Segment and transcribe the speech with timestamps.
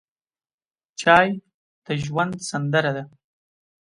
[1.01, 1.27] چای
[1.85, 3.03] د ژوند سندره ده.